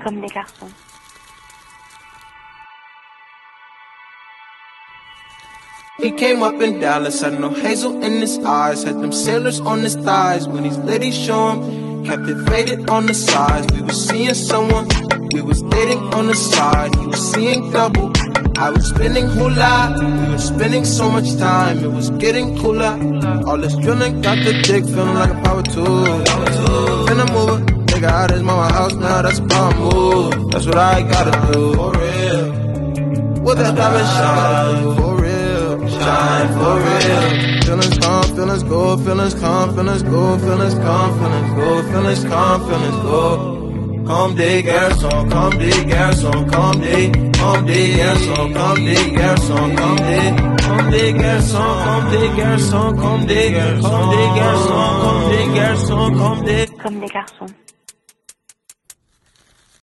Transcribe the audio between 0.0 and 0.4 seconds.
Comme des